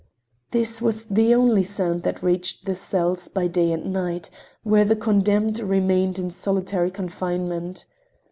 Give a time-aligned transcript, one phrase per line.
[0.49, 4.31] This was the only sound that reached the cells, by day and night,
[4.63, 7.85] where the condemned remained in solitary confinement.